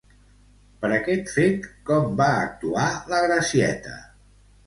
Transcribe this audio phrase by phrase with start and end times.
[0.83, 3.97] Per aquest fet, com va actuar la Gracieta?